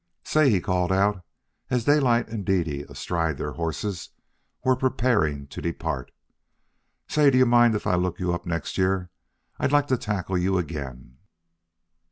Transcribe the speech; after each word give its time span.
"Say," 0.23 0.49
he 0.49 0.59
called 0.59 0.91
out, 0.91 1.23
as 1.69 1.83
Daylight 1.83 2.27
and 2.27 2.43
Dede, 2.43 2.87
astride 2.89 3.37
their 3.37 3.51
horses, 3.51 4.09
were 4.63 4.75
preparing 4.75 5.45
to 5.49 5.61
depart. 5.61 6.09
"Say 7.07 7.29
do 7.29 7.37
you 7.37 7.45
mind 7.45 7.75
if 7.75 7.85
I 7.85 7.93
look 7.93 8.19
you 8.19 8.33
up 8.33 8.47
next 8.47 8.79
year? 8.79 9.11
I'd 9.59 9.71
like 9.71 9.85
to 9.89 9.97
tackle 9.99 10.39
you 10.39 10.57
again." 10.57 11.17